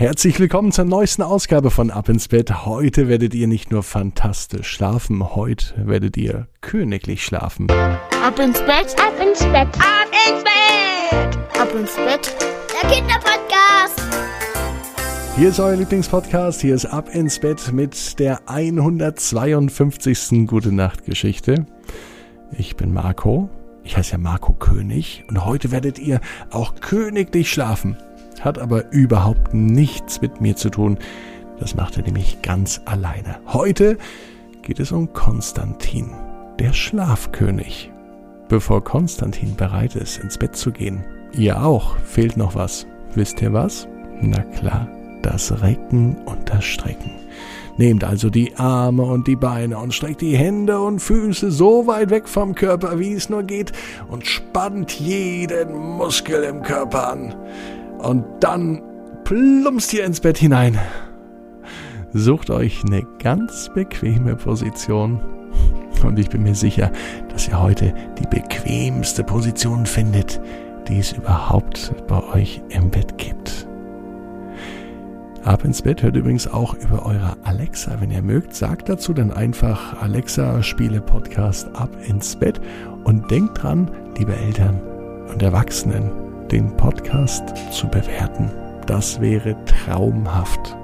Herzlich 0.00 0.40
willkommen 0.40 0.72
zur 0.72 0.86
neuesten 0.86 1.20
Ausgabe 1.20 1.70
von 1.70 1.90
Ab 1.90 2.08
ins 2.08 2.28
Bett. 2.28 2.64
Heute 2.64 3.06
werdet 3.06 3.34
ihr 3.34 3.46
nicht 3.46 3.70
nur 3.70 3.82
fantastisch 3.82 4.66
schlafen, 4.66 5.34
heute 5.34 5.74
werdet 5.76 6.16
ihr 6.16 6.48
königlich 6.62 7.22
schlafen. 7.22 7.70
Ab 7.70 8.38
ins 8.38 8.60
Bett, 8.60 8.96
ab 8.98 9.12
ins 9.20 9.40
Bett, 9.40 9.68
ab 9.78 10.08
ins 10.26 10.42
Bett, 10.42 11.38
ab 11.60 11.68
ins 11.78 11.94
Bett. 11.96 12.34
Der 12.82 12.88
Kinderpodcast. 12.88 14.00
Hier 15.36 15.50
ist 15.50 15.60
euer 15.60 15.76
Lieblingspodcast. 15.76 16.62
Hier 16.62 16.76
ist 16.76 16.86
Ab 16.86 17.14
ins 17.14 17.38
Bett 17.38 17.70
mit 17.70 18.18
der 18.18 18.48
152. 18.48 20.46
Gute 20.46 20.72
Nacht 20.72 21.04
Geschichte. 21.04 21.66
Ich 22.56 22.74
bin 22.74 22.94
Marco. 22.94 23.50
Ich 23.84 23.98
heiße 23.98 24.12
ja 24.12 24.18
Marco 24.18 24.54
König 24.54 25.24
und 25.28 25.44
heute 25.44 25.70
werdet 25.70 25.98
ihr 25.98 26.22
auch 26.50 26.76
königlich 26.80 27.50
schlafen. 27.50 27.98
Hat 28.40 28.58
aber 28.58 28.90
überhaupt 28.90 29.54
nichts 29.54 30.20
mit 30.20 30.40
mir 30.40 30.56
zu 30.56 30.70
tun. 30.70 30.98
Das 31.58 31.74
macht 31.74 31.96
er 31.96 32.04
nämlich 32.04 32.42
ganz 32.42 32.80
alleine. 32.86 33.38
Heute 33.46 33.98
geht 34.62 34.80
es 34.80 34.92
um 34.92 35.12
Konstantin, 35.12 36.10
der 36.58 36.72
Schlafkönig. 36.72 37.90
Bevor 38.48 38.82
Konstantin 38.82 39.54
bereit 39.56 39.94
ist, 39.94 40.18
ins 40.18 40.38
Bett 40.38 40.56
zu 40.56 40.72
gehen, 40.72 41.04
ihr 41.32 41.62
auch, 41.62 41.96
fehlt 41.98 42.36
noch 42.36 42.54
was. 42.54 42.86
Wisst 43.14 43.40
ihr 43.42 43.52
was? 43.52 43.86
Na 44.20 44.42
klar, 44.42 44.88
das 45.22 45.62
Recken 45.62 46.16
und 46.24 46.48
das 46.48 46.64
Strecken. 46.64 47.12
Nehmt 47.76 48.04
also 48.04 48.28
die 48.28 48.56
Arme 48.56 49.04
und 49.04 49.26
die 49.26 49.36
Beine 49.36 49.78
und 49.78 49.94
streckt 49.94 50.20
die 50.20 50.36
Hände 50.36 50.80
und 50.80 51.00
Füße 51.00 51.50
so 51.50 51.86
weit 51.86 52.10
weg 52.10 52.28
vom 52.28 52.54
Körper, 52.54 52.98
wie 52.98 53.12
es 53.12 53.30
nur 53.30 53.42
geht, 53.42 53.72
und 54.08 54.26
spannt 54.26 54.92
jeden 54.92 55.74
Muskel 55.96 56.42
im 56.44 56.62
Körper 56.62 57.10
an. 57.12 57.34
Und 58.02 58.24
dann 58.40 58.82
plumpst 59.24 59.92
ihr 59.92 60.04
ins 60.04 60.20
Bett 60.20 60.38
hinein. 60.38 60.78
Sucht 62.12 62.50
euch 62.50 62.82
eine 62.84 63.06
ganz 63.22 63.70
bequeme 63.74 64.34
Position. 64.36 65.20
Und 66.04 66.18
ich 66.18 66.28
bin 66.28 66.42
mir 66.42 66.54
sicher, 66.54 66.90
dass 67.28 67.46
ihr 67.46 67.60
heute 67.60 67.94
die 68.18 68.26
bequemste 68.26 69.22
Position 69.22 69.86
findet, 69.86 70.40
die 70.88 70.98
es 70.98 71.12
überhaupt 71.12 71.92
bei 72.08 72.22
euch 72.34 72.62
im 72.70 72.90
Bett 72.90 73.18
gibt. 73.18 73.68
Ab 75.44 75.64
ins 75.64 75.82
Bett 75.82 76.02
hört 76.02 76.16
übrigens 76.16 76.48
auch 76.48 76.74
über 76.74 77.06
eure 77.06 77.36
Alexa. 77.44 78.00
Wenn 78.00 78.10
ihr 78.10 78.22
mögt, 78.22 78.54
sagt 78.54 78.88
dazu 78.88 79.12
dann 79.12 79.30
einfach 79.30 80.00
Alexa, 80.02 80.62
spiele 80.62 81.00
Podcast 81.00 81.68
ab 81.74 81.90
ins 82.06 82.36
Bett 82.36 82.60
und 83.04 83.30
denkt 83.30 83.62
dran, 83.62 83.90
liebe 84.18 84.34
Eltern 84.34 84.80
und 85.32 85.42
Erwachsenen, 85.42 86.29
den 86.50 86.76
Podcast 86.76 87.54
zu 87.72 87.86
bewerten. 87.88 88.50
Das 88.86 89.20
wäre 89.20 89.56
traumhaft. 89.66 90.76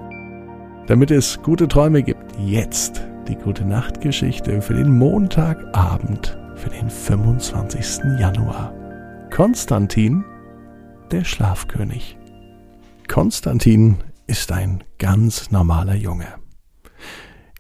Damit 0.87 1.11
es 1.11 1.43
gute 1.43 1.67
Träume 1.67 2.03
gibt, 2.03 2.25
jetzt 2.39 3.03
die 3.27 3.35
gute 3.35 3.65
Nachtgeschichte 3.65 4.63
für 4.63 4.75
den 4.75 4.97
Montagabend, 4.97 6.39
für 6.55 6.71
den 6.71 6.89
25. 6.89 8.21
Januar. 8.21 8.73
Konstantin, 9.35 10.25
der 11.11 11.25
Schlafkönig. 11.25 12.17
Konstantin 13.09 13.97
ist 14.29 14.53
ein 14.53 14.85
ganz 14.99 15.51
normaler 15.51 15.97
Junge. 15.97 16.29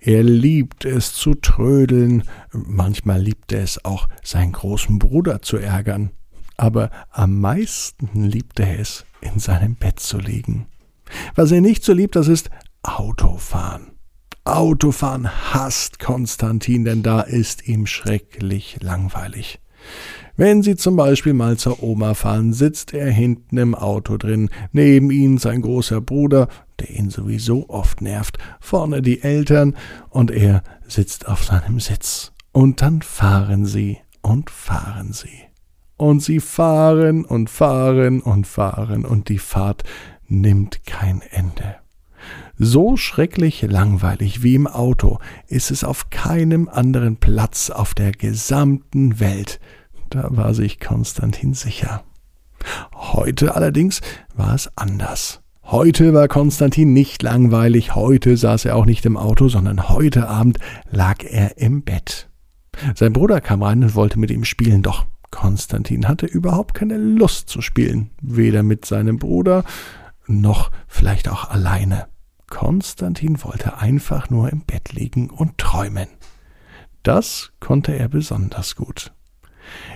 Er 0.01 0.23
liebt 0.23 0.84
es 0.84 1.12
zu 1.12 1.34
trödeln, 1.34 2.23
manchmal 2.53 3.21
liebt 3.21 3.53
er 3.53 3.65
es 3.65 3.84
auch, 3.84 4.09
seinen 4.23 4.53
großen 4.53 5.01
Bruder 5.01 5.43
zu 5.43 5.57
ärgern 5.57 6.12
aber 6.57 6.91
am 7.11 7.41
meisten 7.41 8.25
liebt 8.25 8.61
er 8.61 8.79
es, 8.79 9.05
in 9.21 9.39
seinem 9.39 9.75
Bett 9.75 10.01
zu 10.01 10.19
liegen. 10.19 10.67
Was 11.35 11.53
er 11.53 11.61
nicht 11.61 11.85
so 11.85 11.93
liebt, 11.93 12.17
das 12.17 12.29
ist 12.29 12.51
Autofahren. 12.83 13.93
Autofahren 14.45 15.29
hasst 15.53 15.99
Konstantin, 15.99 16.84
denn 16.84 17.03
da 17.03 17.21
ist 17.21 17.67
ihm 17.67 17.87
schrecklich 17.87 18.78
langweilig. 18.81 19.61
Wenn 20.37 20.62
sie 20.62 20.77
zum 20.77 20.97
Beispiel 20.97 21.33
mal 21.33 21.56
zur 21.56 21.83
Oma 21.83 22.15
fahren, 22.15 22.53
sitzt 22.53 22.93
er 22.93 23.11
hinten 23.11 23.56
im 23.56 23.75
Auto 23.75 24.16
drin, 24.19 24.50
neben 24.71 25.11
ihm 25.11 25.39
sein 25.39 25.62
großer 25.62 26.00
Bruder, 26.00 26.49
der 26.78 26.91
ihn 26.91 27.11
sowieso 27.11 27.71
oft 27.71 28.03
nervt, 28.03 28.39
vorne 28.61 29.00
die 29.00 29.22
Eltern 29.22 29.75
und 30.11 30.31
er 30.31 30.62
sitzt 30.87 31.27
auf 31.27 31.45
seinem 31.45 31.81
Sitz. 31.81 32.33
Und 32.53 32.83
dann 32.83 33.03
fahren 33.03 33.65
sie 33.65 33.99
und 34.21 34.50
fahren 34.50 35.12
sie. 35.12 35.46
Und 35.97 36.23
sie 36.23 36.41
fahren 36.41 37.25
und 37.25 37.49
fahren 37.49 38.21
und 38.21 38.47
fahren 38.47 39.05
und 39.05 39.29
die 39.29 39.39
Fahrt 39.39 39.83
nimmt 40.29 40.84
kein 40.84 41.23
Ende. 41.31 41.77
So 42.59 42.97
schrecklich 42.97 43.62
langweilig 43.62 44.43
wie 44.43 44.55
im 44.55 44.67
Auto 44.67 45.19
ist 45.47 45.71
es 45.71 45.84
auf 45.84 46.11
keinem 46.11 46.69
anderen 46.69 47.17
Platz 47.17 47.71
auf 47.71 47.95
der 47.95 48.12
gesamten 48.12 49.21
Welt. 49.21 49.61
Da 50.11 50.29
war 50.31 50.55
sich 50.55 50.81
Konstantin 50.81 51.55
sicher. 51.55 52.03
Heute 52.95 53.55
allerdings 53.55 54.01
war 54.34 54.55
es 54.55 54.71
anders. 54.77 55.43
Heute 55.65 56.15
war 56.15 56.28
Konstantin 56.28 56.93
nicht 56.93 57.23
langweilig, 57.23 57.95
heute 57.95 58.37
saß 58.37 58.67
er 58.67 58.77
auch 58.77 58.87
nicht 58.87 59.05
im 59.05 59.17
Auto, 59.17 59.49
sondern 59.49 59.89
heute 59.89 60.28
Abend 60.28 60.59
lag 60.91 61.25
er 61.25 61.59
im 61.59 61.83
Bett. 61.83 62.28
Sein 62.95 63.13
Bruder 63.13 63.41
kam 63.41 63.63
rein 63.63 63.83
und 63.83 63.95
wollte 63.95 64.19
mit 64.19 64.31
ihm 64.31 64.45
spielen, 64.45 64.83
doch 64.83 65.07
Konstantin 65.31 66.09
hatte 66.09 66.26
überhaupt 66.26 66.75
keine 66.75 66.97
Lust 66.97 67.48
zu 67.48 67.60
spielen, 67.60 68.10
weder 68.20 68.62
mit 68.62 68.84
seinem 68.84 69.19
Bruder 69.19 69.64
noch 70.26 70.70
vielleicht 70.88 71.28
auch 71.28 71.50
alleine. 71.50 72.06
Konstantin 72.48 73.42
wollte 73.42 73.78
einfach 73.78 74.31
nur 74.31 74.50
im 74.50 74.60
Bett 74.60 74.92
liegen 74.92 75.31
und 75.31 75.59
träumen. 75.59 76.09
Das 77.03 77.53
konnte 77.60 77.92
er 77.92 78.09
besonders 78.09 78.76
gut. 78.76 79.12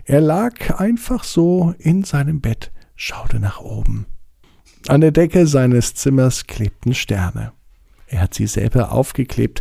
Er 0.05 0.21
lag 0.21 0.79
einfach 0.79 1.25
so 1.25 1.75
in 1.79 2.05
seinem 2.05 2.41
Bett, 2.41 2.73
schaute 2.97 3.39
nach 3.39 3.61
oben. 3.61 4.07
An 4.89 5.01
der 5.01 5.13
Decke 5.13 5.47
seines 5.47 5.95
Zimmers 5.95 6.47
klebten 6.47 6.95
Sterne. 6.95 7.53
Er 8.07 8.23
hat 8.23 8.35
sie 8.35 8.47
selber 8.47 8.93
aufgeklebt. 8.93 9.61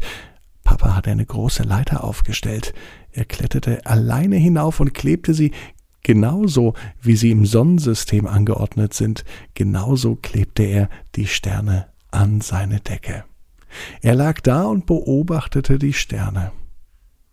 Papa 0.64 0.96
hat 0.96 1.08
eine 1.08 1.26
große 1.26 1.64
Leiter 1.64 2.04
aufgestellt. 2.04 2.74
Er 3.12 3.26
kletterte 3.26 3.86
alleine 3.86 4.36
hinauf 4.36 4.80
und 4.80 4.94
klebte 4.94 5.34
sie 5.34 5.52
genauso, 6.04 6.74
wie 7.02 7.16
sie 7.16 7.32
im 7.32 7.46
Sonnensystem 7.46 8.28
angeordnet 8.28 8.94
sind, 8.94 9.26
genauso 9.54 10.16
klebte 10.16 10.64
er 10.64 10.90
die 11.16 11.28
Sterne 11.28 11.88
an 12.12 12.42
seine 12.42 12.80
Decke. 12.80 13.26
Er 14.02 14.16
lag 14.16 14.42
da 14.42 14.64
und 14.64 14.86
beobachtete 14.86 15.78
die 15.78 15.94
Sterne. 15.94 16.52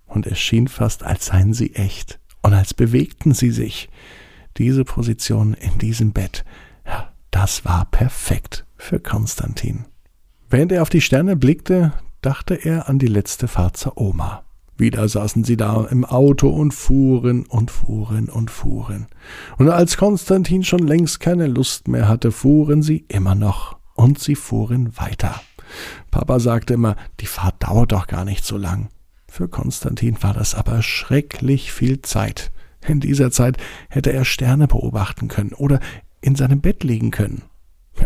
Und 0.06 0.26
es 0.26 0.38
schien 0.38 0.69
fast, 0.69 1.03
als 1.03 1.26
seien 1.26 1.54
sie 1.54 1.75
echt 1.75 2.20
und 2.43 2.54
als 2.54 2.75
bewegten 2.75 3.34
sie 3.34 3.50
sich. 3.50 3.88
Diese 4.56 4.84
Position 4.84 5.54
in 5.54 5.78
diesem 5.78 6.12
Bett, 6.12 6.44
ja, 6.87 7.12
das 7.31 7.64
war 7.64 7.87
perfekt 7.87 8.64
für 8.76 9.00
Konstantin. 9.00 9.84
Während 10.48 10.72
er 10.72 10.82
auf 10.82 10.91
die 10.91 11.00
Sterne 11.00 11.37
blickte, 11.37 11.93
dachte 12.22 12.54
er 12.54 12.88
an 12.88 12.98
die 12.98 13.08
letzte 13.08 13.48
Fahrt 13.48 13.76
zur 13.76 13.98
Oma. 13.98 14.45
Wieder 14.78 15.09
saßen 15.09 15.44
sie 15.44 15.56
da 15.56 15.87
im 15.87 16.04
Auto 16.04 16.48
und 16.50 16.72
fuhren 16.72 17.47
und 17.47 17.70
fuhren 17.70 18.28
und 18.28 18.50
fuhren. 18.50 19.06
Und 19.56 19.70
als 19.70 19.97
Konstantin 19.97 20.64
schon 20.64 20.87
längst 20.87 21.20
keine 21.20 21.47
Lust 21.47 21.88
mehr 21.88 22.09
hatte, 22.09 22.31
fuhren 22.31 22.82
sie 22.82 23.04
immer 23.09 23.34
noch. 23.34 23.78
Und 23.94 24.19
sie 24.19 24.34
fuhren 24.34 24.97
weiter. 24.98 25.41
Papa 26.10 26.38
sagte 26.38 26.75
immer, 26.75 26.97
die 27.20 27.26
Fahrt 27.26 27.62
dauert 27.62 27.92
doch 27.92 28.06
gar 28.06 28.26
nicht 28.26 28.44
so 28.44 28.59
lang. 28.59 28.88
Für 29.28 29.48
Konstantin 29.48 30.22
war 30.22 30.34
das 30.34 30.54
aber 30.54 30.82
schrecklich 30.82 31.72
viel 31.72 32.03
Zeit. 32.03 32.53
In 32.87 33.00
dieser 33.00 33.31
Zeit 33.31 33.56
hätte 33.88 34.12
er 34.12 34.25
Sterne 34.25 34.69
beobachten 34.69 35.28
können 35.28 35.53
oder 35.54 35.81
in 36.20 36.37
seinem 36.37 36.60
Bett 36.60 36.84
liegen 36.84 37.10
können. 37.10 37.43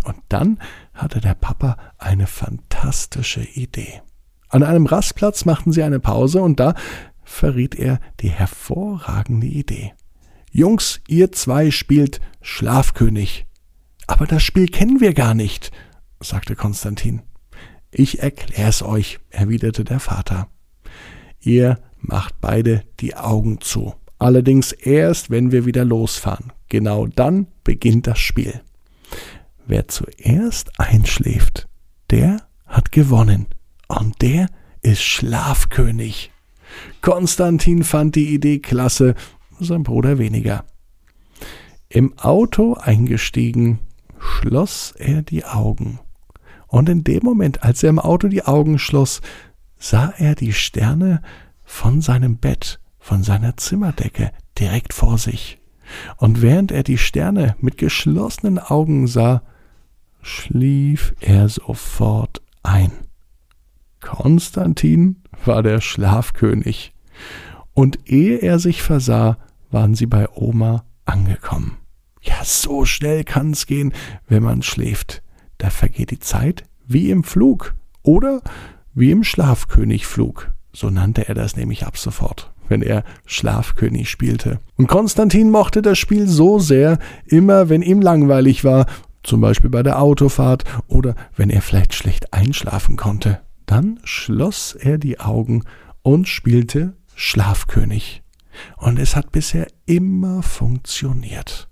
Und 0.05 0.17
dann 0.29 0.59
hatte 0.95 1.21
der 1.21 1.35
Papa 1.35 1.77
eine 1.99 2.27
fantastische 2.27 3.43
Idee. 3.43 4.01
An 4.51 4.65
einem 4.65 4.87
Rastplatz 4.87 5.45
machten 5.45 5.73
sie 5.73 5.83
eine 5.83 6.01
Pause 6.01 6.43
und 6.43 6.61
da 6.61 6.75
verriet 7.23 7.77
er 7.77 8.01
die 8.21 8.31
hervorragende 8.31 9.47
Idee. 9.47 9.95
Jungs, 10.51 11.01
ihr 11.07 11.31
zwei 11.31 11.71
spielt 11.71 12.21
Schlafkönig. 12.43 13.47
Aber 14.09 14.27
das 14.27 14.43
Spiel 14.43 14.67
kennen 14.67 15.01
wir 15.01 15.15
gar 15.15 15.35
nicht, 15.35 15.71
sagte 16.21 16.57
Konstantin. 16.57 17.23
Ich 17.93 18.21
erklär's 18.21 18.83
euch, 18.83 19.21
erwiderte 19.31 19.85
der 19.85 20.01
Vater. 20.01 20.49
Ihr 21.41 21.79
macht 21.99 22.41
beide 22.41 22.83
die 22.99 23.15
Augen 23.15 23.61
zu. 23.61 23.95
Allerdings 24.19 24.73
erst, 24.73 25.31
wenn 25.31 25.53
wir 25.53 25.65
wieder 25.65 25.85
losfahren. 25.85 26.53
Genau 26.69 27.07
dann 27.07 27.47
beginnt 27.63 28.09
das 28.09 28.19
Spiel. 28.19 28.61
Wer 29.67 29.87
zuerst 29.87 30.79
einschläft, 30.81 31.69
der 32.11 32.49
hat 32.67 32.91
gewonnen. 32.91 33.47
Und 33.91 34.23
der 34.23 34.47
ist 34.83 35.03
Schlafkönig. 35.03 36.31
Konstantin 37.01 37.83
fand 37.83 38.15
die 38.15 38.33
Idee 38.33 38.61
klasse, 38.61 39.17
sein 39.59 39.83
Bruder 39.83 40.19
weniger. 40.19 40.65
Im 41.89 42.17
Auto 42.17 42.75
eingestiegen, 42.75 43.81
schloss 44.21 44.95
er 44.97 45.23
die 45.23 45.45
Augen 45.45 45.99
Und 46.69 46.89
in 46.89 47.03
dem 47.03 47.25
Moment, 47.25 47.65
als 47.65 47.83
er 47.83 47.91
im 47.91 47.99
Auto 47.99 48.29
die 48.29 48.45
Augen 48.45 48.79
schloss, 48.79 49.23
sah 49.77 50.15
er 50.17 50.37
die 50.37 50.53
Sterne 50.53 51.21
von 51.65 52.01
seinem 52.01 52.37
Bett, 52.37 52.79
von 53.01 53.25
seiner 53.25 53.57
Zimmerdecke 53.57 54.31
direkt 54.57 54.95
vor 54.95 55.19
sich. 55.19 55.59
Und 56.17 56.43
während 56.43 56.71
er 56.71 56.85
die 56.85 56.99
Sterne 56.99 57.57
mit 57.59 57.77
geschlossenen 57.77 58.61
Augen 58.61 59.09
sah, 59.09 59.43
schlief 60.23 61.13
er 61.19 61.49
sofort 61.49 62.41
ein. 62.63 63.10
Konstantin 64.21 65.17
war 65.47 65.63
der 65.63 65.81
Schlafkönig, 65.81 66.93
und 67.73 68.11
ehe 68.11 68.37
er 68.37 68.59
sich 68.59 68.83
versah, 68.83 69.39
waren 69.71 69.95
sie 69.95 70.05
bei 70.05 70.29
Oma 70.35 70.85
angekommen. 71.07 71.79
Ja, 72.21 72.35
so 72.45 72.85
schnell 72.85 73.25
kann's 73.25 73.65
gehen, 73.65 73.95
wenn 74.29 74.43
man 74.43 74.61
schläft. 74.61 75.23
Da 75.57 75.71
vergeht 75.71 76.11
die 76.11 76.19
Zeit 76.19 76.65
wie 76.87 77.11
im 77.11 77.25
Flug 77.25 77.75
oder 78.03 78.43
wie 78.93 79.11
im 79.11 79.25
Schlafkönigflug. 79.25 80.53
So 80.75 80.91
nannte 80.91 81.27
er 81.27 81.35
das 81.35 81.57
nämlich 81.57 81.87
ab 81.87 81.97
sofort, 81.97 82.53
wenn 82.69 82.83
er 82.83 83.05
Schlafkönig 83.25 84.11
spielte. 84.11 84.61
Und 84.77 84.89
Konstantin 84.89 85.51
mochte 85.51 85.81
das 85.81 85.99
Spiel 85.99 86.29
so 86.29 86.59
sehr, 86.59 86.99
immer 87.25 87.71
wenn 87.71 87.81
ihm 87.81 88.03
langweilig 88.03 88.65
war, 88.65 88.85
zum 89.23 89.41
Beispiel 89.41 89.71
bei 89.71 89.83
der 89.83 89.99
Autofahrt 89.99 90.65
oder 90.89 91.15
wenn 91.37 91.49
er 91.49 91.63
vielleicht 91.63 91.95
schlecht 91.95 92.35
einschlafen 92.35 92.97
konnte. 92.97 93.41
Dann 93.71 94.01
schloss 94.03 94.75
er 94.75 94.99
die 94.99 95.21
Augen 95.21 95.63
und 96.03 96.27
spielte 96.27 96.97
Schlafkönig. 97.15 98.25
Und 98.77 98.99
es 98.99 99.15
hat 99.15 99.31
bisher 99.31 99.69
immer 99.87 100.43
funktioniert. 100.43 101.69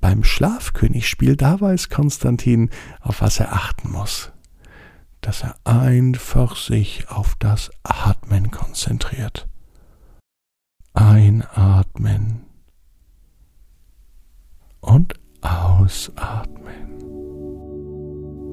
Beim 0.00 0.24
Schlafkönigspiel, 0.24 1.36
da 1.36 1.60
weiß 1.60 1.90
Konstantin, 1.90 2.70
auf 3.00 3.20
was 3.20 3.38
er 3.38 3.52
achten 3.52 3.90
muss. 3.90 4.32
Dass 5.20 5.42
er 5.42 5.56
einfach 5.64 6.56
sich 6.56 7.10
auf 7.10 7.34
das 7.38 7.70
Atmen 7.82 8.50
konzentriert. 8.50 9.46
Einatmen 10.94 12.46
und 14.80 15.20
ausatmen. 15.42 17.09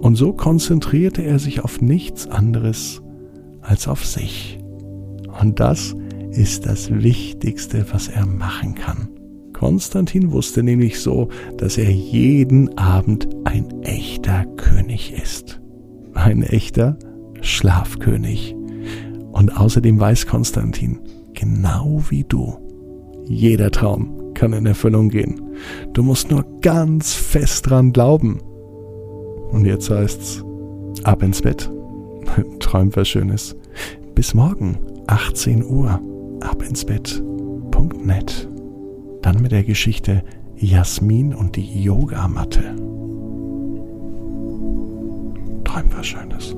Und 0.07 0.15
so 0.15 0.31
konzentrierte 0.31 1.21
er 1.21 1.38
sich 1.38 1.65
auf 1.65 1.81
nichts 1.81 2.27
anderes 2.27 3.01
als 3.59 3.89
auf 3.89 4.06
sich. 4.06 4.57
Und 5.42 5.59
das 5.59 5.98
ist 6.31 6.65
das 6.65 6.89
Wichtigste, 6.89 7.86
was 7.92 8.07
er 8.07 8.25
machen 8.25 8.74
kann. 8.74 9.09
Konstantin 9.51 10.31
wusste 10.31 10.63
nämlich 10.63 11.01
so, 11.01 11.27
dass 11.57 11.77
er 11.77 11.92
jeden 11.92 12.77
Abend 12.77 13.27
ein 13.44 13.68
echter 13.81 14.45
König 14.56 15.12
ist. 15.12 15.59
Ein 16.13 16.42
echter 16.42 16.98
Schlafkönig. 17.42 18.56
Und 19.33 19.57
außerdem 19.57 20.00
weiß 20.00 20.25
Konstantin, 20.25 21.01
genau 21.33 22.01
wie 22.07 22.24
du, 22.24 22.56
jeder 23.25 23.71
Traum 23.71 24.33
kann 24.36 24.54
in 24.54 24.68
Erfüllung 24.68 25.09
gehen. 25.09 25.42
Du 25.92 26.01
musst 26.01 26.31
nur 26.31 26.45
ganz 26.62 27.12
fest 27.13 27.69
dran 27.69 27.92
glauben. 27.92 28.39
Und 29.52 29.66
jetzt 29.66 29.90
heißt's, 29.90 30.44
ab 31.04 31.24
ins 31.24 31.42
Bett. 31.42 31.70
Träum 32.60 32.96
was 32.96 33.08
Schönes. 33.08 33.56
Bis 34.16 34.34
morgen, 34.34 34.78
18 35.08 35.64
Uhr, 35.64 36.02
ab 36.42 36.62
ins 36.62 36.86
Bett.net. 36.86 38.50
Dann 39.22 39.42
mit 39.42 39.52
der 39.52 39.64
Geschichte 39.64 40.24
Jasmin 40.56 41.34
und 41.34 41.56
die 41.56 41.84
Yogamatte. 41.84 42.76
Träum 45.64 45.86
was 45.96 46.08
Schönes. 46.08 46.56